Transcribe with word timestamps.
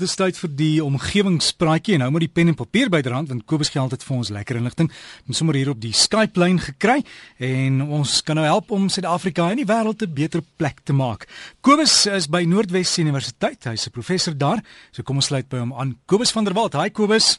Dis 0.00 0.14
tyd 0.16 0.38
vir 0.40 0.48
die 0.56 0.76
omgewingspraatjie 0.80 1.98
en 1.98 2.00
nou 2.00 2.06
met 2.14 2.22
die 2.24 2.30
pen 2.32 2.48
en 2.48 2.56
papier 2.56 2.88
byderhand 2.88 3.28
want 3.28 3.42
Kobus 3.50 3.68
geld 3.74 3.92
het 3.92 4.04
vir 4.06 4.14
ons 4.16 4.30
lekker 4.32 4.56
inligting. 4.56 4.86
Ons 5.28 5.40
sommer 5.42 5.58
hier 5.58 5.68
op 5.74 5.80
die 5.82 5.92
Skype 5.92 6.40
lyn 6.40 6.56
gekry 6.56 7.02
en 7.36 7.82
ons 7.84 8.14
kan 8.24 8.38
nou 8.40 8.46
help 8.46 8.72
om 8.72 8.86
Suid-Afrika 8.88 9.50
en 9.52 9.60
die 9.60 9.66
wêreld 9.68 10.00
'n 10.00 10.14
beter 10.14 10.40
plek 10.56 10.80
te 10.88 10.96
maak. 10.96 11.28
Kobus 11.60 12.06
is 12.06 12.30
by 12.30 12.46
Noordwes 12.48 12.96
Universiteit. 12.96 13.64
Hy's 13.64 13.86
'n 13.86 13.90
professor 13.90 14.32
daar. 14.32 14.64
So 14.90 15.02
kom 15.02 15.16
ons 15.16 15.26
sluit 15.26 15.48
by 15.50 15.58
hom 15.58 15.74
aan. 15.74 15.98
Kobus 16.06 16.32
van 16.32 16.44
der 16.44 16.54
Walt. 16.54 16.72
Hi 16.72 16.88
Kobus. 16.88 17.38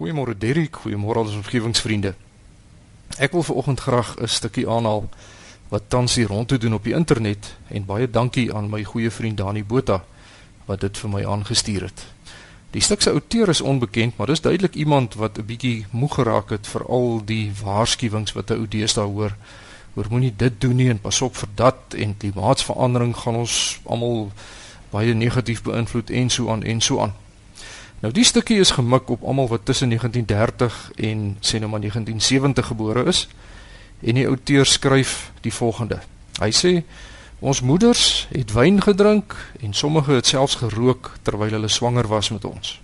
Goeiemôre 0.00 0.38
Derrick. 0.38 0.76
Goeiemôre 0.76 1.16
al 1.16 1.26
ons 1.26 1.36
omgewingsvriende. 1.36 2.14
Ek 3.18 3.32
wil 3.32 3.42
vanoggend 3.42 3.80
graag 3.80 4.16
'n 4.16 4.26
stukkie 4.26 4.66
aanhaal 4.66 5.08
wat 5.68 5.82
tans 5.88 6.14
hier 6.14 6.28
rond 6.28 6.48
te 6.48 6.58
doen 6.58 6.74
op 6.74 6.84
die 6.84 6.94
internet 6.94 7.56
en 7.68 7.84
baie 7.84 8.10
dankie 8.10 8.54
aan 8.54 8.70
my 8.70 8.84
goeie 8.84 9.10
vriend 9.10 9.36
Dani 9.36 9.64
Botha 9.64 10.04
wat 10.70 10.80
dit 10.86 10.98
vir 11.02 11.10
my 11.10 11.24
aangestuur 11.26 11.88
het. 11.88 12.06
Die 12.70 12.82
stuk 12.82 13.02
se 13.02 13.10
outeur 13.10 13.50
is 13.50 13.60
onbekend, 13.60 14.16
maar 14.16 14.30
dis 14.30 14.44
duidelik 14.44 14.74
iemand 14.78 15.14
wat 15.18 15.38
'n 15.38 15.46
bietjie 15.46 15.86
moeg 15.90 16.14
geraak 16.14 16.50
het 16.50 16.66
vir 16.66 16.84
al 16.86 17.22
die 17.24 17.50
waarskuwings 17.62 18.32
wat 18.32 18.50
'n 18.50 18.60
ou 18.62 18.68
deesdae 18.68 19.04
hoor. 19.04 19.34
Hoor 19.94 20.06
moenie 20.10 20.34
dit 20.36 20.60
doen 20.60 20.76
nie 20.76 20.88
en 20.88 21.00
pas 21.00 21.20
op 21.20 21.36
vir 21.36 21.48
dat 21.54 21.94
en 21.96 22.16
klimaatsverandering 22.16 23.16
gaan 23.16 23.34
ons 23.34 23.80
almal 23.84 24.30
baie 24.90 25.14
negatief 25.14 25.62
beïnvloed 25.62 26.10
en 26.10 26.30
so 26.30 26.50
aan 26.50 26.62
en 26.62 26.80
so 26.80 27.00
aan. 27.00 27.14
Nou 28.00 28.12
die 28.12 28.24
stukkie 28.24 28.58
is 28.58 28.70
gemik 28.70 29.10
op 29.10 29.22
almal 29.22 29.48
wat 29.48 29.64
tussen 29.64 29.88
1930 29.88 30.90
en 30.96 31.36
sê 31.40 31.58
nou 31.58 31.70
maar 31.70 31.80
1970 31.80 32.66
gebore 32.66 33.04
is 33.04 33.28
en 34.00 34.14
die 34.14 34.26
outeur 34.28 34.66
skryf 34.66 35.32
die 35.40 35.52
volgende. 35.52 36.00
Hy 36.40 36.50
sê 36.50 36.82
Ons 37.40 37.62
moeders 37.64 38.26
het 38.28 38.52
wyn 38.52 38.82
gedrink 38.84 39.32
en 39.60 39.72
sommige 39.72 40.12
het 40.12 40.26
selfs 40.26 40.58
gerook 40.60 41.14
terwyl 41.22 41.50
hulle 41.56 41.68
swanger 41.68 42.06
was 42.06 42.28
met 42.28 42.44
ons. 42.44 42.80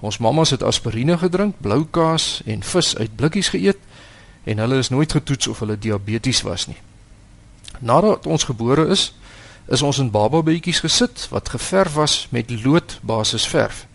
Ons 0.00 0.18
mammas 0.18 0.50
het 0.50 0.62
aspirine 0.62 1.18
gedrink, 1.18 1.54
blou 1.62 1.84
kaas 1.90 2.42
en 2.46 2.62
vis 2.62 2.96
uit 2.96 3.14
blikkies 3.16 3.52
geëet 3.54 3.78
en 4.50 4.58
hulle 4.58 4.80
is 4.82 4.90
nooit 4.90 5.12
getoets 5.12 5.46
of 5.46 5.62
hulle 5.62 5.78
diabetes 5.78 6.42
was 6.42 6.66
nie. 6.66 6.78
Nadat 7.78 8.26
ons 8.26 8.48
gebore 8.50 8.88
is, 8.90 9.12
is 9.70 9.82
ons 9.82 10.02
in 10.02 10.10
bababeetjies 10.10 10.82
gesit 10.82 11.28
wat 11.30 11.54
geverf 11.54 11.94
was 11.94 12.26
met 12.34 12.50
loodbasisverf. 12.50 13.86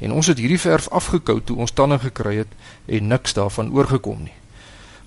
En 0.00 0.12
ons 0.12 0.26
het 0.26 0.38
hierdie 0.38 0.60
verf 0.60 0.88
afgekou 0.88 1.38
toe 1.44 1.56
ons 1.56 1.70
tande 1.70 1.98
gekry 2.02 2.36
het 2.42 2.58
en 2.86 3.06
niks 3.06 3.38
daarvan 3.38 3.70
oorgekom 3.70 4.22
nie. 4.26 4.39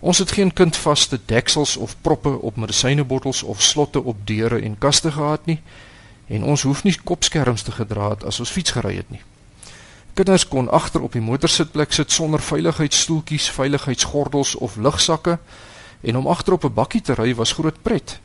Ons 0.04 0.18
het 0.18 0.32
geen 0.36 0.54
kindvaste 0.54 1.20
deksels 1.26 1.78
of 1.78 1.96
proppe 2.02 2.30
op 2.42 2.56
medisynebottels 2.56 3.44
of 3.44 3.62
slotte 3.62 4.04
op 4.04 4.18
deure 4.28 4.60
en 4.60 4.78
kaste 4.78 5.12
gehad 5.12 5.46
nie 5.46 5.62
en 6.28 6.44
ons 6.44 6.62
hoef 6.68 6.82
nie 6.84 6.96
kopskerms 7.04 7.64
te 7.64 7.72
gedra 7.72 8.10
het 8.10 8.26
as 8.28 8.40
ons 8.44 8.52
fiets 8.52 8.76
gery 8.76 8.98
het 8.98 9.14
nie. 9.16 9.22
Kinders 10.14 10.48
kon 10.48 10.68
agter 10.72 11.06
op 11.08 11.16
die 11.16 11.24
motorsitplek 11.24 11.96
sit 11.96 12.12
sonder 12.12 12.44
veiligheidsstoeltjies, 12.44 13.48
veiligheidsgordels 13.56 14.56
of 14.56 14.76
lugsakke 14.76 15.38
en 16.02 16.20
om 16.20 16.28
agter 16.28 16.60
op 16.60 16.68
'n 16.68 16.74
bakkie 16.74 17.02
te 17.02 17.14
ry 17.14 17.36
was 17.36 17.56
groot 17.56 17.82
pret. 17.82 18.20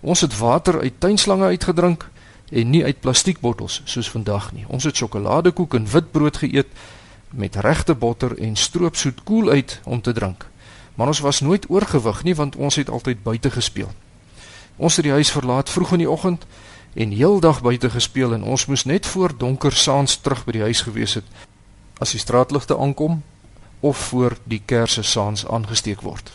Ons 0.00 0.20
het 0.20 0.38
water 0.38 0.80
uit 0.80 1.00
tuinslange 1.00 1.44
uitgedrink 1.44 2.08
en 2.50 2.70
nie 2.70 2.84
uit 2.84 3.00
plastiekbottels 3.00 3.80
soos 3.84 4.10
vandag 4.10 4.52
nie. 4.52 4.64
Ons 4.68 4.84
het 4.84 4.96
sjokoladekoek 4.96 5.74
en 5.74 5.86
witbrood 5.86 6.36
geëet 6.36 6.68
met 7.30 7.56
regte 7.56 7.94
botter 7.94 8.38
en 8.38 8.56
stroopsoet 8.56 9.24
koel 9.24 9.48
uit 9.48 9.80
om 9.84 10.00
te 10.00 10.12
drink 10.12 10.50
maar 10.94 11.06
ons 11.06 11.20
was 11.20 11.40
nooit 11.40 11.70
oorgewig 11.70 12.22
nie 12.22 12.34
want 12.34 12.56
ons 12.56 12.76
het 12.76 12.90
altyd 12.90 13.22
buite 13.22 13.50
gespeel. 13.50 13.90
Ons 14.76 14.96
het 14.96 15.04
die 15.04 15.12
huis 15.12 15.30
verlaat 15.30 15.70
vroeg 15.70 15.92
in 15.92 16.04
die 16.04 16.10
oggend 16.10 16.46
en 16.94 17.10
heeldag 17.10 17.62
buite 17.62 17.90
gespeel 17.90 18.34
en 18.34 18.42
ons 18.42 18.66
moes 18.66 18.84
net 18.84 19.06
voor 19.06 19.36
donker 19.36 19.72
saans 19.72 20.16
terug 20.16 20.44
by 20.44 20.52
die 20.52 20.66
huis 20.68 20.80
gewees 20.80 21.14
het 21.14 21.24
as 21.98 22.12
die 22.12 22.20
straatligte 22.20 22.76
aankom 22.78 23.22
of 23.80 23.96
voor 24.10 24.36
die 24.44 24.62
kersse 24.66 25.02
saans 25.02 25.46
aangesteek 25.46 26.00
word. 26.02 26.32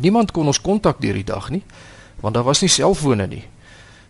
Niemand 0.00 0.30
kon 0.30 0.46
ons 0.46 0.60
kontak 0.60 1.00
deur 1.00 1.18
die 1.18 1.28
dag 1.28 1.50
nie 1.50 1.62
want 2.22 2.34
daar 2.34 2.46
was 2.46 2.60
nie 2.62 2.70
selfone 2.70 3.26
nie. 3.26 3.44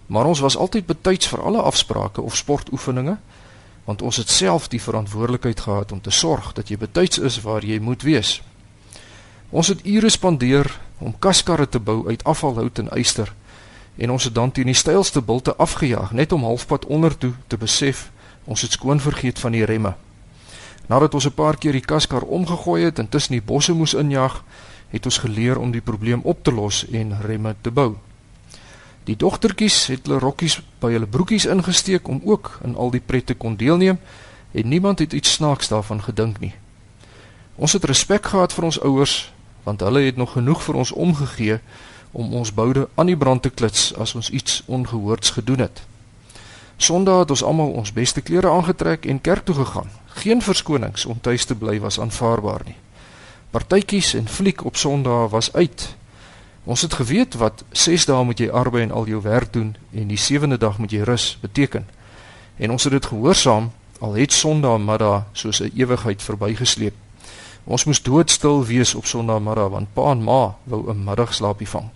Maar 0.06 0.28
ons 0.28 0.40
was 0.44 0.56
altyd 0.56 0.86
betyds 0.86 1.26
vir 1.32 1.42
alle 1.42 1.62
afsprake 1.62 2.20
of 2.20 2.36
sportoefeninge 2.36 3.16
want 3.84 4.02
ons 4.02 4.16
het 4.16 4.30
self 4.30 4.68
die 4.68 4.82
verantwoordelikheid 4.82 5.60
gehad 5.60 5.92
om 5.92 6.00
te 6.00 6.10
sorg 6.10 6.52
dat 6.52 6.68
jy 6.68 6.76
betyds 6.78 7.18
is 7.18 7.40
waar 7.42 7.64
jy 7.64 7.80
moet 7.82 8.02
wees. 8.02 8.42
Ons 9.52 9.68
het 9.68 9.82
ure 9.84 10.08
spandeer 10.08 10.80
om 10.98 11.12
kaskarre 11.18 11.68
te 11.68 11.78
bou 11.78 12.08
uit 12.08 12.24
afvalhout 12.24 12.78
en 12.78 12.88
yster 12.96 13.32
en 14.00 14.10
ons 14.10 14.24
het 14.24 14.34
dan 14.34 14.50
teen 14.50 14.70
die 14.70 14.74
steilste 14.74 15.20
bulte 15.20 15.52
afgejaag 15.60 16.14
net 16.16 16.32
om 16.32 16.46
halfpad 16.48 16.86
onder 16.88 17.12
toe 17.18 17.34
te 17.46 17.58
besef 17.60 18.06
ons 18.44 18.62
het 18.64 18.72
skoon 18.72 19.00
vergeet 19.00 19.38
van 19.38 19.52
die 19.52 19.64
remme. 19.68 19.92
Nadat 20.88 21.14
ons 21.14 21.26
'n 21.26 21.34
paar 21.36 21.56
keer 21.56 21.72
die 21.72 21.84
kaskar 21.84 22.22
omgegooi 22.22 22.84
het 22.84 22.98
en 22.98 23.08
tussen 23.08 23.32
die 23.32 23.42
bosse 23.42 23.72
moes 23.72 23.94
injaag, 23.94 24.42
het 24.88 25.04
ons 25.04 25.18
geleer 25.18 25.58
om 25.58 25.70
die 25.70 25.80
probleem 25.80 26.20
op 26.24 26.44
te 26.44 26.52
los 26.52 26.86
en 26.88 27.20
remme 27.20 27.54
te 27.60 27.70
bou. 27.70 27.96
Die 29.04 29.16
dogtertjies 29.16 29.86
het 29.86 30.06
hulle 30.06 30.18
rokkies 30.18 30.62
by 30.80 30.92
hulle 30.92 31.06
broekies 31.06 31.44
ingesteek 31.44 32.08
om 32.08 32.20
ook 32.24 32.58
in 32.64 32.76
al 32.76 32.90
die 32.90 33.02
pret 33.06 33.26
te 33.26 33.34
kon 33.34 33.56
deelneem 33.56 33.98
en 34.52 34.68
niemand 34.68 34.98
het 34.98 35.12
iets 35.12 35.32
snaaks 35.32 35.68
daarvan 35.68 36.02
gedink 36.02 36.40
nie. 36.40 36.54
Ons 37.56 37.72
het 37.72 37.84
respek 37.84 38.26
gehad 38.26 38.52
vir 38.52 38.64
ons 38.64 38.80
ouers 38.80 39.32
want 39.62 39.80
hulle 39.80 40.00
het 40.00 40.16
nog 40.16 40.32
genoeg 40.32 40.62
vir 40.62 40.74
ons 40.74 40.92
omgegee 40.92 41.58
om 42.12 42.34
ons 42.34 42.54
boude 42.54 42.88
aan 42.94 43.06
die 43.06 43.16
brand 43.16 43.42
te 43.42 43.50
klits 43.50 43.94
as 43.96 44.14
ons 44.14 44.30
iets 44.30 44.62
ongehoords 44.66 45.30
gedoen 45.30 45.58
het. 45.58 45.82
Sondag 46.76 47.18
het 47.18 47.30
ons 47.30 47.42
almal 47.42 47.70
ons 47.70 47.92
beste 47.92 48.20
klere 48.20 48.50
aangetrek 48.50 49.06
en 49.06 49.20
kerk 49.20 49.44
toe 49.44 49.54
gegaan. 49.54 49.90
Geen 50.06 50.42
verskonings 50.42 51.04
om 51.04 51.20
tuis 51.20 51.44
te 51.44 51.54
bly 51.54 51.80
was 51.80 52.00
aanvaarbaar 52.00 52.62
nie. 52.64 52.76
Partytjies 53.50 54.14
en 54.14 54.28
fliek 54.28 54.64
op 54.64 54.76
Sondag 54.76 55.30
was 55.30 55.52
uit. 55.52 55.94
Ons 56.64 56.80
het 56.80 56.94
geweet 56.94 57.34
wat 57.34 57.64
6 57.70 58.06
dae 58.06 58.24
moet 58.24 58.38
jy 58.38 58.48
arbei 58.50 58.82
en 58.82 58.92
al 58.92 59.06
jou 59.06 59.22
werk 59.22 59.52
doen 59.52 59.76
en 59.92 60.08
die 60.08 60.18
7de 60.18 60.58
dag 60.58 60.78
moet 60.78 60.90
jy 60.90 61.02
rus 61.06 61.38
beteken. 61.40 61.86
En 62.56 62.70
ons 62.70 62.84
het 62.84 62.92
dit 62.92 63.06
gehoorsaam 63.06 63.70
al 63.98 64.18
het 64.18 64.32
Sondag 64.32 64.78
middag 64.78 65.24
soos 65.32 65.60
'n 65.62 65.70
ewigheid 65.74 66.22
verbygesleep. 66.22 67.01
Ons 67.64 67.84
moes 67.84 68.02
doodstil 68.02 68.64
wees 68.66 68.94
op 68.94 69.06
Sondagmiddag 69.06 69.70
want 69.70 69.92
pa 69.94 70.10
en 70.10 70.22
ma 70.22 70.54
wou 70.64 70.90
'n 70.90 71.04
middagslaapie 71.04 71.68
vang. 71.68 71.90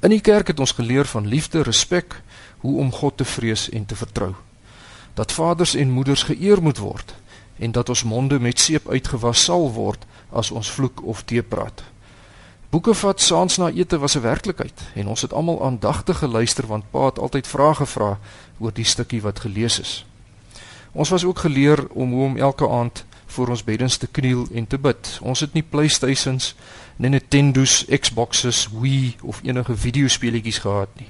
In 0.00 0.10
die 0.10 0.20
kerk 0.20 0.46
het 0.46 0.60
ons 0.60 0.72
geleer 0.72 1.06
van 1.06 1.26
liefde, 1.26 1.62
respek, 1.62 2.22
hoe 2.58 2.78
om 2.78 2.92
God 2.92 3.16
te 3.16 3.24
vrees 3.24 3.68
en 3.68 3.86
te 3.86 3.96
vertrou. 3.96 4.34
Dat 5.14 5.32
vaders 5.32 5.74
en 5.74 5.90
moeders 5.90 6.22
geëer 6.22 6.62
moet 6.62 6.78
word 6.78 7.14
en 7.58 7.72
dat 7.72 7.88
ons 7.88 8.02
monde 8.02 8.38
met 8.38 8.58
seep 8.58 8.88
uitgewas 8.88 9.44
sal 9.44 9.72
word 9.72 10.06
as 10.30 10.50
ons 10.50 10.70
vloek 10.70 11.02
of 11.02 11.22
teepraat. 11.22 11.82
Boeke 12.70 12.94
vat 12.94 13.20
saans 13.20 13.56
na 13.56 13.70
ete 13.70 13.98
was 13.98 14.14
'n 14.16 14.20
werklikheid 14.20 14.80
en 14.94 15.08
ons 15.08 15.22
het 15.22 15.32
almal 15.32 15.64
aandagtig 15.64 16.18
geluister 16.18 16.66
want 16.66 16.90
pa 16.90 17.04
het 17.04 17.18
altyd 17.18 17.46
vrae 17.46 17.74
gevra 17.74 18.18
oor 18.58 18.72
die 18.72 18.84
stukkie 18.84 19.22
wat 19.22 19.40
gelees 19.40 19.80
is. 19.80 20.06
Ons 20.92 21.08
was 21.08 21.24
ook 21.24 21.38
geleer 21.38 21.86
om 21.88 22.12
hoe 22.12 22.24
om 22.24 22.36
elke 22.36 22.68
aand 22.68 23.04
voor 23.28 23.52
ons 23.54 23.64
beddens 23.64 23.96
te 23.96 24.06
kniel 24.06 24.46
en 24.54 24.66
te 24.66 24.78
bid. 24.78 25.18
Ons 25.22 25.40
het 25.44 25.54
nie 25.54 25.62
Playstations, 25.62 26.54
nie 26.96 27.10
Nintendo's, 27.12 27.84
Xboxes, 27.88 28.66
Wii 28.72 29.16
of 29.22 29.40
enige 29.44 29.76
videospeletjies 29.76 30.58
gehad 30.64 30.88
nie. 30.98 31.08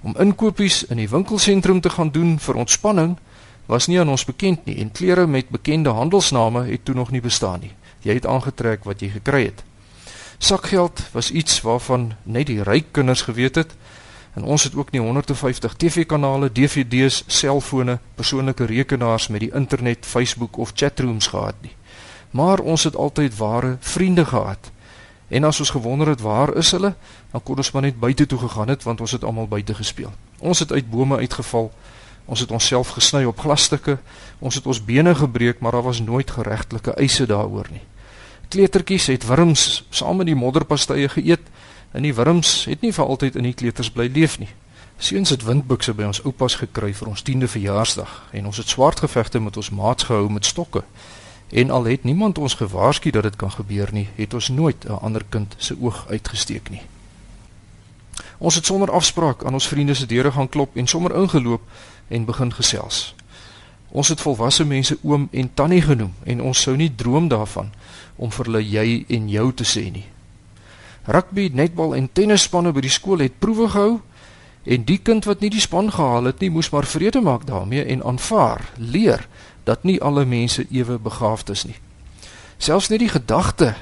Om 0.00 0.14
inkopies 0.22 0.84
in 0.86 1.00
die 1.02 1.08
winkelsentrum 1.10 1.80
te 1.80 1.90
gaan 1.90 2.12
doen 2.14 2.36
vir 2.38 2.60
ontspanning 2.62 3.16
was 3.66 3.88
nie 3.90 3.98
aan 4.00 4.08
ons 4.08 4.24
bekend 4.24 4.64
nie 4.64 4.78
en 4.80 4.92
klere 4.94 5.26
met 5.26 5.50
bekende 5.52 5.92
handelsname 5.92 6.64
het 6.70 6.84
toe 6.84 6.94
nog 6.94 7.10
nie 7.10 7.20
bestaan 7.20 7.60
nie. 7.66 7.74
Jy 8.06 8.20
het 8.20 8.26
aangetrek 8.26 8.86
wat 8.86 9.02
jy 9.02 9.10
gekry 9.18 9.44
het. 9.50 9.64
Sakgeld 10.38 11.02
was 11.12 11.30
iets 11.30 11.60
waarvan 11.66 12.12
net 12.22 12.46
die 12.46 12.62
ryk 12.62 12.92
kinders 12.92 13.26
geweet 13.26 13.58
het 13.58 13.74
En 14.38 14.44
ons 14.44 14.62
het 14.62 14.74
ook 14.74 14.90
nie 14.94 15.00
150 15.00 15.74
TV-kanale, 15.74 16.52
DVD's, 16.52 17.24
selfone, 17.26 17.98
persoonlike 18.14 18.64
rekenaars 18.70 19.26
met 19.34 19.40
die 19.40 19.50
internet, 19.50 20.06
Facebook 20.06 20.56
of 20.56 20.70
chatrooms 20.74 21.26
gehad 21.26 21.54
nie. 21.60 21.74
Maar 22.30 22.60
ons 22.62 22.84
het 22.86 22.96
altyd 22.96 23.36
ware 23.36 23.76
vriende 23.80 24.24
gehad. 24.24 24.70
En 25.28 25.44
as 25.44 25.58
ons 25.60 25.74
gewonder 25.74 26.08
het 26.08 26.20
waar 26.20 26.54
is 26.56 26.70
hulle, 26.70 26.94
dan 27.32 27.42
kon 27.42 27.56
ons 27.56 27.70
maar 27.74 27.82
net 27.82 27.98
buite 27.98 28.26
toe 28.26 28.38
gegaan 28.38 28.70
het 28.70 28.86
want 28.86 29.00
ons 29.00 29.12
het 29.12 29.24
almal 29.24 29.48
buite 29.48 29.74
gespeel. 29.74 30.12
Ons 30.38 30.62
het 30.62 30.72
uit 30.72 30.90
bome 30.90 31.18
uitgeval. 31.18 31.72
Ons 32.24 32.40
het 32.40 32.50
onsself 32.54 32.94
gesny 32.94 33.24
op 33.24 33.42
glasstukke. 33.42 33.98
Ons 34.38 34.54
het 34.54 34.66
ons 34.66 34.84
bene 34.84 35.14
gebreek, 35.14 35.58
maar 35.58 35.72
daar 35.72 35.88
was 35.90 36.00
nooit 36.00 36.30
geregtelike 36.30 36.94
eise 36.94 37.26
daaroor 37.26 37.66
nie. 37.74 37.82
Kleutertjies 38.48 39.10
het 39.10 39.26
wurms 39.26 39.82
saam 39.90 40.22
met 40.22 40.30
die 40.30 40.38
modderpastye 40.38 41.08
geëet 41.08 41.50
En 41.92 42.02
die 42.02 42.14
wurms 42.14 42.64
het 42.64 42.80
nie 42.80 42.92
vir 42.92 43.04
altyd 43.04 43.36
in 43.36 43.42
die 43.42 43.54
kleuters 43.54 43.90
bly 43.90 44.10
leef 44.12 44.38
nie. 44.38 44.48
Seuns 44.98 45.30
het 45.30 45.44
windbukse 45.46 45.94
by 45.94 46.08
ons 46.10 46.20
oupas 46.26 46.58
gekry 46.58 46.92
vir 46.94 47.08
ons 47.08 47.22
10de 47.22 47.48
verjaarsdag 47.48 48.14
en 48.34 48.46
ons 48.50 48.56
het 48.56 48.68
swart 48.68 49.00
gevegte 49.00 49.40
met 49.40 49.56
ons 49.56 49.70
maats 49.70 50.08
gehou 50.10 50.28
met 50.30 50.44
stokke. 50.44 50.82
En 51.48 51.70
al 51.70 51.84
het 51.84 52.04
niemand 52.04 52.38
ons 52.38 52.54
gewaarsku 52.54 53.10
dat 53.10 53.22
dit 53.22 53.36
kan 53.36 53.50
gebeur 53.50 53.88
nie, 53.92 54.08
het 54.16 54.34
ons 54.34 54.48
nooit 54.48 54.84
'n 54.84 54.98
ander 55.00 55.24
kind 55.28 55.54
se 55.58 55.76
oog 55.80 56.06
uitgesteek 56.08 56.70
nie. 56.70 56.82
Ons 58.38 58.54
het 58.54 58.66
sonder 58.66 58.90
afspraak 58.90 59.44
aan 59.44 59.52
ons 59.52 59.68
vriende 59.68 59.94
se 59.94 60.06
deure 60.06 60.32
gaan 60.32 60.48
klop 60.48 60.76
en 60.76 60.86
sommer 60.86 61.14
ingeloop 61.14 61.62
en 62.08 62.24
begin 62.24 62.52
gesels. 62.52 63.14
Ons 63.88 64.08
het 64.08 64.20
volwasse 64.20 64.64
mense 64.64 64.98
oom 65.02 65.28
en 65.30 65.50
tannie 65.54 65.82
genoem 65.82 66.14
en 66.24 66.42
ons 66.42 66.62
sou 66.62 66.76
nie 66.76 66.94
droom 66.94 67.28
daarvan 67.28 67.72
om 68.16 68.30
vir 68.30 68.44
hulle 68.44 68.68
jy 68.68 69.04
en 69.08 69.28
jou 69.28 69.52
te 69.52 69.64
sê 69.64 69.90
nie. 69.90 70.04
Rugby, 71.08 71.48
netbal 71.52 71.94
en 71.96 72.10
tennisspanne 72.12 72.74
by 72.76 72.82
die 72.84 72.92
skool 72.92 73.22
het 73.24 73.38
proewe 73.40 73.70
gehou 73.72 74.00
en 74.68 74.82
die 74.84 74.98
kind 75.00 75.24
wat 75.24 75.40
nie 75.40 75.48
die 75.48 75.62
span 75.64 75.88
gehaal 75.94 76.28
het 76.28 76.42
nie, 76.44 76.50
moes 76.52 76.68
maar 76.74 76.84
vrede 76.84 77.22
maak 77.24 77.46
daarmee 77.48 77.86
en 77.88 78.02
aanvaar, 78.04 78.66
leer 78.76 79.24
dat 79.64 79.86
nie 79.88 79.96
alle 80.04 80.26
mense 80.28 80.66
ewe 80.68 80.98
begaafd 81.00 81.48
is 81.54 81.64
nie. 81.64 81.78
Selfs 82.58 82.90
net 82.92 83.00
die 83.00 83.08
gedagte 83.08 83.72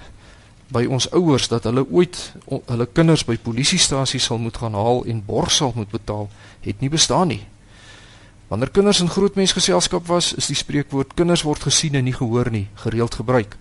by 0.71 0.85
ons 0.91 1.09
ouers 1.15 1.49
dat 1.51 1.67
hulle 1.67 1.83
ooit 1.91 2.19
hulle 2.47 2.87
kinders 2.87 3.25
by 3.27 3.37
polisiestasies 3.43 4.27
sal 4.31 4.39
moet 4.43 4.59
gaan 4.63 4.79
haal 4.79 5.03
en 5.07 5.25
borg 5.27 5.51
sal 5.55 5.75
moet 5.75 5.91
betaal, 5.91 6.29
het 6.63 6.81
nie 6.83 6.91
bestaan 6.91 7.33
nie. 7.35 7.43
Wanneer 8.51 8.71
kinders 8.71 9.01
in 9.03 9.11
grootmensgeselskap 9.11 10.07
was, 10.07 10.33
is 10.39 10.47
die 10.47 10.59
spreekwoord 10.59 11.17
kinders 11.19 11.43
word 11.43 11.67
gesien 11.67 11.99
en 11.99 12.07
nie 12.07 12.15
gehoor 12.15 12.51
nie, 12.55 12.69
gereeld 12.85 13.19
gebruik. 13.19 13.57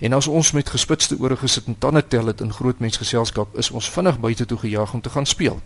En 0.00 0.12
as 0.16 0.26
ons 0.26 0.52
met 0.56 0.70
gespitste 0.70 1.16
ore 1.20 1.36
gesit 1.36 1.66
en 1.68 1.76
tande 1.78 2.00
tel 2.06 2.26
het 2.26 2.40
in 2.40 2.52
grootmensgeselskap, 2.52 3.58
is 3.58 3.70
ons 3.70 3.90
vinnig 3.90 4.20
buite 4.20 4.46
toe 4.46 4.58
gejaag 4.58 4.94
om 4.94 5.00
te 5.00 5.10
gaan 5.10 5.26
speel. 5.26 5.60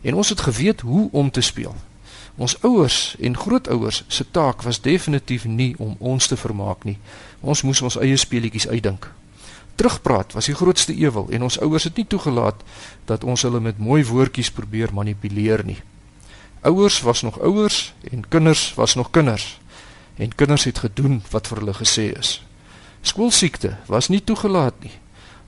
En 0.00 0.14
ons 0.14 0.28
het 0.28 0.40
geweet 0.40 0.80
hoe 0.80 1.08
om 1.12 1.30
te 1.30 1.40
speel. 1.40 1.74
Ons 2.36 2.56
ouers 2.62 3.16
en 3.20 3.36
grootouers 3.36 4.04
se 4.06 4.30
taak 4.30 4.62
was 4.62 4.80
definitief 4.80 5.44
nie 5.44 5.74
om 5.78 5.96
ons 5.98 6.26
te 6.26 6.36
vermaak 6.36 6.84
nie. 6.84 6.98
Ons 7.40 7.62
moes 7.62 7.82
ons 7.82 7.96
eie 7.96 8.16
speletjies 8.16 8.68
uitdink. 8.68 9.08
Terugpraat 9.74 10.32
was 10.32 10.48
die 10.48 10.56
grootste 10.56 10.94
ewel 10.94 11.30
en 11.30 11.48
ons 11.48 11.58
ouers 11.60 11.88
het 11.88 11.96
nie 11.96 12.06
toegelaat 12.06 12.60
dat 13.08 13.24
ons 13.24 13.42
hulle 13.42 13.60
met 13.60 13.78
mooi 13.78 14.04
woordjies 14.04 14.52
probeer 14.52 14.92
manipuleer 14.92 15.64
nie. 15.64 15.80
Ouers 16.60 17.00
was 17.00 17.22
nog 17.22 17.40
ouers 17.40 17.94
en 18.10 18.28
kinders 18.28 18.74
was 18.74 18.94
nog 18.94 19.10
kinders 19.10 19.58
en 20.16 20.34
kinders 20.34 20.64
het 20.64 20.78
gedoen 20.78 21.22
wat 21.30 21.48
vir 21.48 21.64
hulle 21.64 21.74
gesê 21.74 22.12
is. 22.18 22.42
Skoolsiekte 23.02 23.76
was 23.86 24.08
nie 24.08 24.22
toegelaat 24.24 24.74
nie. 24.80 24.94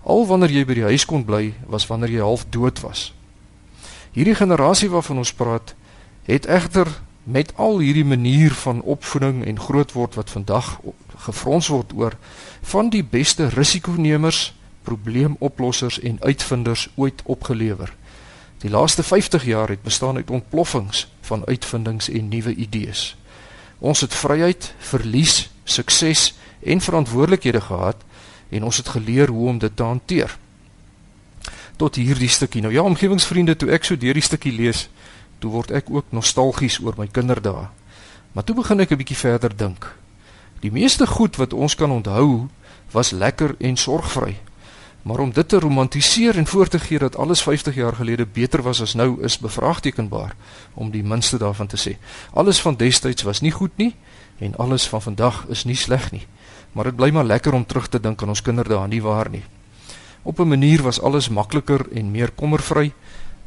Al 0.03 0.27
wanneer 0.27 0.53
jy 0.53 0.65
by 0.69 0.75
die 0.75 0.89
huis 0.91 1.07
kon 1.09 1.25
bly, 1.25 1.55
was 1.71 1.87
wanneer 1.87 2.11
jy 2.13 2.21
half 2.21 2.45
dood 2.53 2.83
was. 2.85 3.13
Hierdie 4.13 4.37
generasie 4.37 4.91
waarvan 4.91 5.23
ons 5.23 5.33
praat, 5.33 5.75
het 6.27 6.47
egter 6.47 6.91
met 7.25 7.55
al 7.57 7.79
hierdie 7.79 8.05
manier 8.05 8.53
van 8.53 8.83
opvoeding 8.83 9.45
en 9.47 9.61
grootword 9.61 10.15
wat 10.15 10.31
vandag 10.31 10.77
gefrons 11.25 11.71
word 11.73 11.95
oor 11.97 12.17
van 12.63 12.91
die 12.93 13.05
beste 13.05 13.49
risikonemers, 13.49 14.53
probleemoplossers 14.85 16.01
en 16.01 16.21
uitvinders 16.21 16.89
ooit 16.95 17.23
opgelewer. 17.25 17.95
Die 18.61 18.71
laaste 18.71 19.03
50 19.03 19.45
jaar 19.45 19.69
het 19.69 19.83
bestaan 19.83 20.17
uit 20.17 20.31
ontploffings 20.31 21.07
van 21.21 21.47
uitvindings 21.47 22.09
en 22.09 22.29
nuwe 22.29 22.55
idees. 22.55 23.17
Ons 23.79 24.01
het 24.01 24.15
vryheid, 24.15 24.75
verlies, 24.79 25.51
sukses 25.65 26.35
en 26.61 26.81
verantwoordelikhede 26.81 27.61
gehad 27.61 27.97
en 28.49 28.65
ons 28.65 28.77
het 28.77 28.89
geleer 28.89 29.29
hoe 29.29 29.49
om 29.49 29.59
dit 29.59 29.77
te 29.77 29.83
hanteer. 29.83 30.37
Tot 31.77 31.95
hierdie 31.95 32.29
stukkie. 32.29 32.63
Nou 32.63 32.73
ja, 32.73 32.83
omgewingsvriende, 32.83 33.57
toe 33.57 33.71
ek 33.75 33.85
so 33.85 33.99
deur 33.99 34.15
die 34.15 34.23
stukkie 34.23 34.53
lees, 34.55 34.89
toe 35.43 35.51
word 35.51 35.75
ek 35.75 35.91
ook 35.91 36.15
nostalgies 36.15 36.79
oor 36.81 36.95
my 36.97 37.09
kinderdae. 37.11 37.67
Maar 38.33 38.45
toe 38.45 38.57
begin 38.57 38.81
ek 38.81 38.91
'n 38.93 38.97
bietjie 38.97 39.17
verder 39.17 39.57
dink. 39.57 39.95
Die 40.61 40.73
meeste 40.73 41.07
goed 41.07 41.37
wat 41.37 41.53
ons 41.53 41.75
kan 41.75 41.91
onthou, 41.91 42.49
was 42.91 43.11
lekker 43.11 43.55
en 43.59 43.77
sorgvry. 43.77 44.37
Maar 45.03 45.19
om 45.19 45.33
dit 45.33 45.49
te 45.49 45.59
romantiseer 45.59 46.37
en 46.37 46.47
voor 46.47 46.69
te 46.69 46.79
gee 46.79 46.99
dat 46.99 47.17
alles 47.17 47.43
50 47.43 47.75
jaar 47.75 47.93
gelede 47.93 48.27
beter 48.27 48.63
was 48.63 48.81
as 48.81 48.95
nou 48.95 49.23
is 49.23 49.39
bevraagtekenbaar 49.39 50.35
om 50.75 50.91
die 50.91 51.03
minste 51.03 51.39
daarvan 51.39 51.67
te 51.67 51.77
sê. 51.77 51.97
Alles 52.33 52.61
van 52.61 52.77
destyds 52.77 53.23
was 53.23 53.41
nie 53.41 53.51
goed 53.51 53.77
nie 53.77 53.95
en 54.39 54.57
alles 54.57 54.89
van 54.89 55.03
vandag 55.03 55.45
is 55.49 55.65
nie 55.65 55.77
sleg 55.77 56.11
nie. 56.13 56.27
Maar 56.73 56.85
dit 56.85 56.97
bly 56.97 57.11
maar 57.11 57.25
lekker 57.25 57.53
om 57.55 57.67
terug 57.67 57.89
te 57.89 58.01
dink 58.01 58.23
aan 58.23 58.29
ons 58.29 58.43
kinderdae, 58.43 58.89
nie 58.89 59.03
waar 59.03 59.31
nie. 59.31 59.45
Op 60.23 60.41
'n 60.41 60.49
manier 60.49 60.83
was 60.83 61.01
alles 61.01 61.29
makliker 61.29 61.87
en 61.93 62.11
meer 62.11 62.31
kommervry 62.31 62.93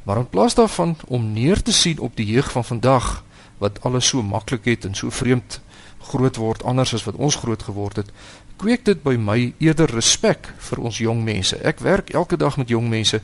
Maar 0.07 0.17
in 0.17 0.29
plaas 0.29 0.55
daarvan 0.55 0.95
om 1.07 1.31
neer 1.31 1.61
te 1.61 1.73
sien 1.73 1.99
op 1.99 2.15
die 2.15 2.25
jeug 2.25 2.51
van 2.51 2.63
vandag 2.65 3.23
wat 3.57 3.81
alles 3.81 4.07
so 4.07 4.21
maklik 4.23 4.65
het 4.65 4.85
en 4.85 4.95
so 4.95 5.09
vreemd 5.09 5.59
groot 5.99 6.35
word 6.35 6.63
anders 6.63 6.93
as 6.93 7.03
wat 7.03 7.15
ons 7.15 7.35
groot 7.35 7.63
geword 7.63 7.95
het, 7.95 8.11
kweek 8.55 8.85
dit 8.85 9.01
by 9.03 9.17
my 9.19 9.53
eerder 9.57 9.91
respek 9.91 10.47
vir 10.69 10.79
ons 10.79 11.01
jong 11.03 11.25
mense. 11.27 11.59
Ek 11.59 11.83
werk 11.83 12.13
elke 12.15 12.39
dag 12.39 12.55
met 12.57 12.71
jong 12.71 12.87
mense 12.87 13.19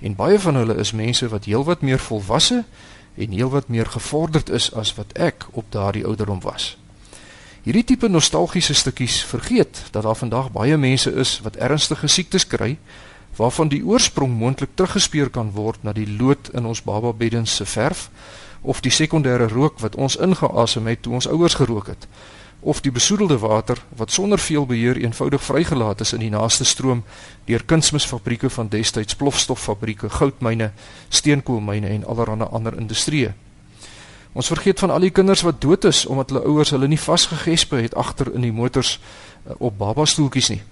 en 0.00 0.14
baie 0.14 0.38
van 0.38 0.54
hulle 0.54 0.78
is 0.78 0.94
mense 0.94 1.28
wat 1.34 1.50
heelwat 1.50 1.82
meer 1.82 1.98
volwasse 1.98 2.62
en 3.18 3.34
heelwat 3.34 3.66
meer 3.66 3.90
gevorderd 3.90 4.54
is 4.54 4.70
as 4.70 4.94
wat 4.94 5.18
ek 5.18 5.48
op 5.50 5.66
daardie 5.74 6.06
ouderdom 6.06 6.46
was. 6.46 6.76
Hierdie 7.60 7.84
tipe 7.84 8.08
nostalgiese 8.08 8.74
stukkies 8.74 9.18
vergeet 9.28 9.82
dat 9.92 10.02
daar 10.02 10.16
vandag 10.16 10.46
baie 10.52 10.76
mense 10.80 11.10
is 11.12 11.40
wat 11.44 11.56
ernstige 11.60 12.08
siektes 12.08 12.46
kry 12.48 12.78
waarvan 13.36 13.68
die 13.68 13.82
oorsprong 13.84 14.32
moontlik 14.32 14.70
teruggespeur 14.74 15.28
kan 15.30 15.50
word 15.52 15.82
na 15.84 15.92
die 15.92 16.08
lood 16.08 16.48
in 16.56 16.64
ons 16.64 16.80
bababeddens 16.82 17.56
se 17.60 17.66
verf 17.68 18.08
of 18.62 18.80
die 18.80 18.92
sekondêre 18.92 19.48
rook 19.52 19.76
wat 19.84 19.96
ons 19.96 20.16
ingeasem 20.16 20.88
het 20.88 21.02
toe 21.02 21.12
ons 21.20 21.28
ouers 21.28 21.58
gerook 21.60 21.92
het 21.92 22.08
of 22.60 22.80
die 22.80 22.92
besoedelde 22.92 23.38
water 23.38 23.84
wat 23.96 24.10
sonder 24.10 24.38
veel 24.38 24.66
beheer 24.66 24.96
eenvoudig 24.96 25.44
vrygelaat 25.44 26.00
is 26.00 26.12
in 26.12 26.24
die 26.24 26.32
naaste 26.32 26.64
stroom 26.64 27.04
deur 27.44 27.64
kunsmisfabrieke 27.64 28.50
van 28.50 28.68
destyds 28.68 29.16
plofstoffabrieke, 29.20 30.10
goudmyne, 30.10 30.72
steenkoolmyne 31.08 31.88
en 31.88 32.04
allerlei 32.04 32.48
ander 32.48 32.76
industrieë. 32.76 33.32
Ons 34.32 34.46
vergeet 34.46 34.78
van 34.78 34.90
al 34.90 35.00
die 35.00 35.10
kinders 35.10 35.42
wat 35.42 35.60
dood 35.60 35.84
is 35.84 36.06
omdat 36.06 36.30
hulle 36.30 36.44
ouers 36.46 36.70
hulle 36.70 36.88
nie 36.88 37.00
vasgegespe 37.00 37.76
het 37.76 37.94
agter 37.94 38.34
in 38.34 38.46
die 38.46 38.52
motors 38.52 38.98
eh, 38.98 39.52
op 39.58 39.78
babastoeltjies 39.78 40.48
nie 40.54 40.62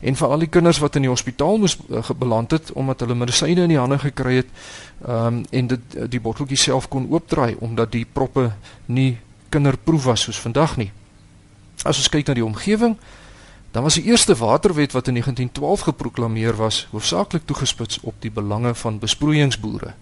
en 0.00 0.14
vir 0.14 0.30
al 0.30 0.44
die 0.44 0.50
kinders 0.50 0.78
wat 0.78 0.96
in 0.96 1.06
die 1.06 1.10
hospitaal 1.10 1.58
moes 1.58 1.76
uh, 1.90 2.02
beland 2.18 2.54
het 2.54 2.70
omdat 2.78 3.00
hulle 3.02 3.16
medisyne 3.18 3.66
in 3.66 3.72
die 3.72 3.80
hande 3.80 3.98
gekry 3.98 4.38
het 4.40 4.50
um, 5.02 5.42
en 5.50 5.70
dit 5.74 5.96
eh, 5.96 6.06
die 6.10 6.20
botteltjie 6.22 6.58
self 6.58 6.88
kon 6.88 7.08
oopdraai 7.10 7.56
omdat 7.58 7.92
die 7.92 8.04
proppe 8.06 8.52
nie 8.86 9.18
kinderproef 9.48 10.04
was 10.04 10.26
soos 10.28 10.38
vandag 10.40 10.76
nie. 10.76 10.90
As 11.82 11.96
ons 11.96 12.10
kyk 12.12 12.28
na 12.28 12.34
die 12.36 12.44
omgewing, 12.44 12.98
dan 13.72 13.86
was 13.86 13.96
die 13.96 14.04
eerste 14.10 14.36
waterwet 14.36 14.92
wat 14.92 15.08
in 15.08 15.16
1912 15.16 15.86
geproklaameer 15.88 16.58
was, 16.58 16.82
hoofsaaklik 16.92 17.46
toegespits 17.48 18.00
op 18.02 18.18
die 18.20 18.30
belange 18.30 18.74
van 18.74 18.98
besproeiingsboere. 19.00 19.94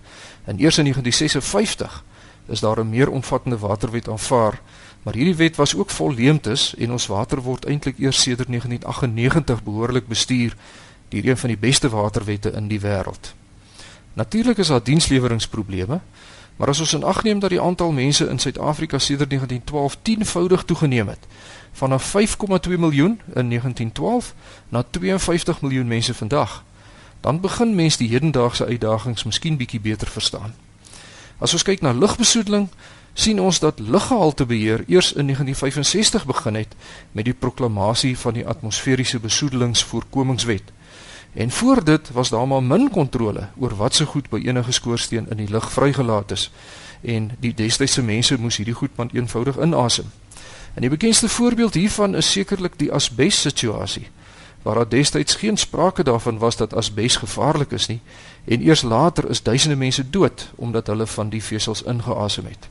En 0.50 0.58
eers 0.58 0.80
in 0.82 0.90
1956 0.90 2.02
is 2.46 2.60
daar 2.60 2.80
'n 2.80 2.88
meer 2.88 3.10
omvattende 3.10 3.58
waterwet 3.58 4.08
aanvaar 4.08 4.60
Maar 5.06 5.14
hierdie 5.14 5.36
wet 5.36 5.56
was 5.56 5.76
ook 5.76 5.90
vol 5.90 6.14
leemtes 6.14 6.74
en 6.74 6.90
ons 6.90 7.06
water 7.06 7.38
word 7.40 7.64
eintlik 7.64 7.98
eers 7.98 8.22
sedert 8.22 8.48
1998 8.48 9.62
behoorlik 9.62 10.08
bestuur 10.08 10.56
deur 11.08 11.28
een 11.28 11.36
van 11.36 11.48
die 11.48 11.58
beste 11.58 11.88
waterwette 11.88 12.50
in 12.50 12.66
die 12.66 12.80
wêreld. 12.80 13.34
Natuurlik 14.12 14.58
is 14.58 14.66
daar 14.66 14.82
diensleweringsprobleme, 14.82 16.00
maar 16.56 16.68
as 16.68 16.80
ons 16.80 17.02
ag 17.04 17.22
neem 17.22 17.38
dat 17.38 17.54
die 17.54 17.60
aantal 17.60 17.92
mense 17.92 18.26
in 18.26 18.38
Suid-Afrika 18.38 18.98
sedert 18.98 19.30
1912 19.30 19.96
10voudig 20.02 20.64
toegeneem 20.64 21.08
het, 21.08 21.26
vanaf 21.72 22.14
5,2 22.16 22.78
miljoen 22.78 23.20
in 23.34 23.48
1912 23.48 24.34
na 24.68 24.82
52 24.90 25.60
miljoen 25.60 25.86
mense 25.86 26.14
vandag, 26.14 26.64
dan 27.20 27.40
begin 27.40 27.74
mense 27.74 27.98
die 27.98 28.10
hedendaagse 28.10 28.66
uitdagings 28.66 29.24
miskien 29.24 29.56
bietjie 29.56 29.80
beter 29.80 30.08
verstaan. 30.08 30.65
As 31.38 31.52
ons 31.52 31.62
kyk 31.62 31.82
na 31.84 31.92
lugbesoedeling, 31.92 32.70
sien 33.12 33.40
ons 33.40 33.58
dat 33.60 33.78
luggehaltebeheer 33.78 34.84
eers 34.88 35.12
in 35.12 35.28
1965 35.28 36.24
begin 36.26 36.54
het 36.54 36.72
met 37.12 37.24
die 37.24 37.34
proklamasie 37.34 38.18
van 38.18 38.34
die 38.34 38.46
atmosferiese 38.46 39.20
besoedelingsvoorkomingswet. 39.20 40.72
En 41.32 41.50
voor 41.50 41.84
dit 41.84 42.10
was 42.10 42.28
daar 42.28 42.48
maar 42.48 42.62
min 42.62 42.90
kontrole 42.90 43.48
oor 43.56 43.76
wat 43.76 43.94
se 43.94 44.06
goed 44.06 44.28
by 44.32 44.40
enige 44.44 44.72
skoorsteen 44.72 45.28
in 45.30 45.36
die 45.36 45.50
lug 45.50 45.72
vrygelaat 45.72 46.30
is 46.30 46.50
en 47.02 47.30
die 47.40 47.54
destydse 47.54 48.02
mense 48.02 48.38
moes 48.40 48.56
hierdie 48.56 48.74
goed 48.74 48.96
maar 48.96 49.12
eenvoudig 49.12 49.58
inasem. 49.60 50.08
En 50.74 50.80
die 50.80 50.90
bekendste 50.90 51.28
voorbeeld 51.28 51.74
hiervan 51.74 52.14
is 52.14 52.32
sekerlik 52.32 52.78
die 52.78 52.92
asbes 52.92 53.40
situasie 53.40 54.08
waar 54.62 54.74
daar 54.74 54.88
destyds 54.88 55.34
geen 55.34 55.56
sprake 55.56 56.02
daarvan 56.02 56.38
was 56.38 56.56
dat 56.56 56.74
asbes 56.74 57.16
gevaarlik 57.16 57.70
is 57.70 57.86
nie 57.86 58.00
en 58.44 58.62
eers 58.62 58.82
later 58.82 59.30
is 59.30 59.42
duisende 59.42 59.76
mense 59.76 60.10
dood 60.10 60.52
omdat 60.54 60.86
hulle 60.86 61.06
van 61.06 61.28
die 61.28 61.42
vesels 61.42 61.82
ingeasem 61.82 62.46
het. 62.46 62.68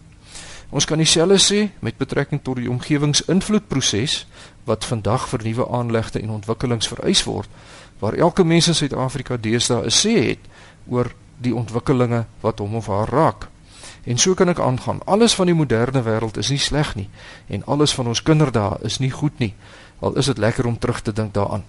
Ons 0.70 0.86
kan 0.86 0.98
dieselfde 0.98 1.38
sê 1.40 1.60
met 1.80 1.98
betrekking 1.98 2.42
tot 2.44 2.58
die 2.60 2.70
omgewingsinvloedproses 2.70 4.26
wat 4.66 4.86
vandag 4.86 5.28
vir 5.30 5.44
nuwe 5.44 5.68
aanlegte 5.70 6.20
en 6.20 6.30
ontwikkelings 6.30 6.88
vereis 6.88 7.24
word, 7.24 7.50
waar 8.00 8.14
elke 8.14 8.44
mens 8.44 8.68
in 8.68 8.76
Suid-Afrika 8.76 9.38
deesdae 9.38 9.86
'n 9.86 9.94
sê 9.94 10.16
het 10.30 10.44
oor 10.90 11.14
die 11.38 11.56
ontwikkelinge 11.56 12.26
wat 12.42 12.60
hom 12.60 12.76
of 12.76 12.88
haar 12.88 13.10
raak. 13.10 13.48
En 14.06 14.18
so 14.18 14.34
kan 14.34 14.50
ek 14.50 14.60
aangaan. 14.60 15.00
Alles 15.06 15.34
van 15.36 15.46
die 15.46 15.56
moderne 15.56 16.04
wêreld 16.04 16.38
is 16.38 16.50
nie 16.50 16.60
sleg 16.60 16.96
nie 16.96 17.10
en 17.48 17.66
alles 17.66 17.94
van 17.94 18.08
ons 18.08 18.24
kinderdae 18.24 18.78
is 18.82 19.00
nie 19.00 19.12
goed 19.12 19.40
nie. 19.40 19.54
Al 20.00 20.16
is 20.16 20.26
dit 20.26 20.38
lekker 20.38 20.66
om 20.66 20.80
terug 20.80 21.02
te 21.02 21.14
dink 21.14 21.34
daaraan. 21.34 21.64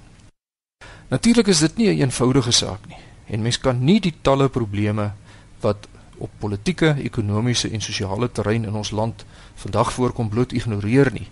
Natuurlik 1.09 1.47
is 1.47 1.59
dit 1.59 1.77
nie 1.77 1.89
'n 1.89 2.01
eenvoudige 2.01 2.51
saak 2.51 2.87
nie 2.89 3.07
en 3.27 3.43
mens 3.43 3.59
kan 3.59 3.85
nie 3.85 3.99
die 4.01 4.15
talle 4.23 4.49
probleme 4.49 5.13
wat 5.61 5.89
op 6.19 6.31
politieke, 6.39 6.95
ekonomiese 7.03 7.71
en 7.71 7.81
sosiale 7.81 8.31
terrein 8.33 8.65
in 8.65 8.75
ons 8.75 8.91
land 8.91 9.25
vandag 9.55 9.93
voorkom 9.93 10.29
bloot 10.29 10.53
ignoreer 10.53 11.11
nie. 11.13 11.29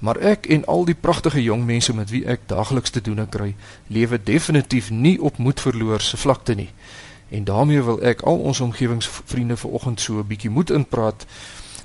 Maar 0.00 0.16
ek 0.16 0.46
en 0.46 0.64
al 0.64 0.84
die 0.88 0.96
pragtige 0.96 1.42
jong 1.42 1.64
mense 1.64 1.94
met 1.94 2.10
wie 2.10 2.24
ek 2.28 2.46
daagliks 2.48 2.90
te 2.90 3.00
doen 3.04 3.28
kry, 3.28 3.54
lewe 3.86 4.18
definitief 4.22 4.90
nie 4.90 5.20
op 5.20 5.38
moedverloor 5.38 6.00
se 6.00 6.16
vlakte 6.16 6.54
nie. 6.54 6.70
En 7.30 7.44
daarmee 7.44 7.82
wil 7.82 8.00
ek 8.02 8.24
al 8.28 8.38
ons 8.38 8.60
omgewingsvriende 8.60 9.56
vanoggend 9.56 10.00
so 10.00 10.18
'n 10.18 10.26
bietjie 10.26 10.50
moed 10.50 10.70
inpraat. 10.70 11.26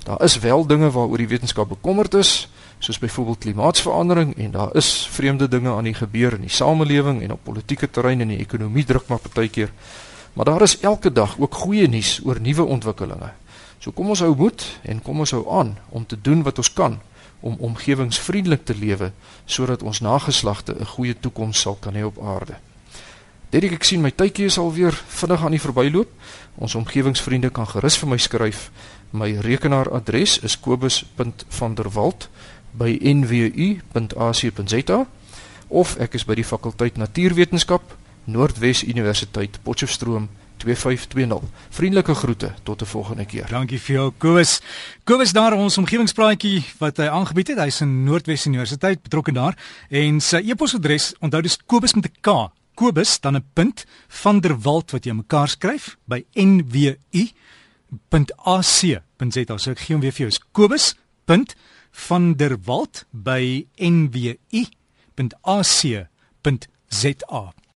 Daar 0.04 0.22
is 0.22 0.38
wel 0.38 0.66
dinge 0.66 0.90
waaroor 0.90 1.18
die 1.18 1.28
wetenskap 1.28 1.68
bekommerd 1.68 2.14
is, 2.14 2.48
soos 2.78 2.98
byvoorbeeld 2.98 3.38
klimaatsverandering 3.38 4.36
en 4.36 4.50
daar 4.50 4.76
is 4.76 5.08
vreemde 5.10 5.48
dinge 5.48 5.70
aan 5.72 5.84
die 5.84 5.94
gebeur 5.94 6.32
in 6.32 6.40
die 6.40 6.50
samelewing 6.50 7.22
en 7.22 7.32
op 7.32 7.44
politieke 7.44 7.90
terrein 7.90 8.20
en 8.20 8.28
die 8.28 8.38
ekonomie 8.38 8.84
druk 8.84 9.08
maar 9.08 9.18
partykeer. 9.18 9.72
Maar 10.32 10.44
daar 10.44 10.62
is 10.62 10.78
elke 10.80 11.12
dag 11.12 11.38
ook 11.38 11.54
goeie 11.54 11.88
nuus 11.88 12.20
oor 12.24 12.40
nuwe 12.40 12.64
ontwikkelinge. 12.64 13.32
So 13.78 13.92
kom 13.92 14.08
ons 14.08 14.20
hou 14.20 14.34
moed 14.36 14.64
en 14.82 15.02
kom 15.02 15.18
ons 15.18 15.30
hou 15.30 15.44
aan 15.50 15.76
om 15.88 16.06
te 16.06 16.20
doen 16.20 16.42
wat 16.42 16.58
ons 16.58 16.72
kan 16.72 17.00
om 17.40 17.56
omgewingsvriendelik 17.58 18.64
te 18.64 18.74
lewe 18.74 19.12
sodat 19.44 19.82
ons 19.82 20.00
nageslagte 20.00 20.76
'n 20.80 20.86
goeie 20.86 21.14
toekoms 21.20 21.60
sal 21.60 21.76
kan 21.80 21.94
hê 21.94 22.04
op 22.04 22.18
aarde. 22.22 22.56
Dedrik 23.50 23.72
ek 23.72 23.84
sien 23.84 24.00
my 24.00 24.10
tydjie 24.10 24.44
is 24.44 24.58
alweer 24.58 24.92
vinnig 25.06 25.44
aan 25.44 25.54
die 25.54 25.60
verbyloop. 25.60 26.08
Ons 26.54 26.74
omgewingsvriende 26.74 27.50
kan 27.50 27.66
gerus 27.66 27.96
vir 27.96 28.08
my 28.08 28.16
skryf. 28.16 28.70
My 29.10 29.38
rekenaaradres 29.38 30.38
is 30.42 30.60
kobus.vanderwalt@nwu.ac.za 32.76 35.06
of 35.68 35.96
ek 35.98 36.14
is 36.14 36.24
by 36.24 36.34
die 36.38 36.44
fakulteit 36.46 36.96
Natuurwetenskap, 36.96 37.82
Noordwes 38.30 38.84
Universiteit, 38.86 39.58
Potchefstroom 39.62 40.28
2520. 40.62 41.42
Vriendelike 41.74 42.14
groete 42.14 42.54
tot 42.62 42.82
'n 42.82 42.86
volgende 42.86 43.24
keer. 43.24 43.46
Dankie 43.48 43.80
vir 43.80 43.94
jou 43.94 44.12
Kobus. 44.18 44.60
Kobus 45.04 45.32
daar 45.32 45.52
ons 45.52 45.78
omgewingspraatjie 45.78 46.64
wat 46.78 46.96
hy 46.96 47.06
aangebied 47.06 47.48
het. 47.48 47.58
Hy's 47.58 47.80
in 47.80 48.04
Noordwes 48.04 48.46
Universiteit 48.46 49.02
betrokke 49.02 49.32
daar 49.32 49.58
en 49.88 50.20
sy 50.20 50.36
e-posadres 50.36 51.14
onthou 51.18 51.42
dis 51.42 51.58
kobus 51.66 51.94
met 51.94 52.04
'n 52.04 52.12
k. 52.20 52.50
Kobus 52.74 53.20
dan 53.20 53.36
'n 53.36 53.44
punt 53.52 53.84
van 54.08 54.40
der 54.40 54.60
Walt 54.60 54.90
wat 54.90 55.04
jy 55.04 55.12
mekaar 55.12 55.48
skryf 55.48 55.96
by 56.04 56.24
nwu.ac.za. 56.34 56.98
So 59.58 59.70
ek 59.70 59.78
gee 59.78 59.94
hom 59.94 60.00
weer 60.00 60.12
vir 60.12 60.28
jou. 60.28 60.38
Kobus. 60.52 60.94
Van 61.96 62.36
der 62.36 62.56
Walt 62.66 63.06
by 63.10 63.66
nwu.ac.za 63.78 64.36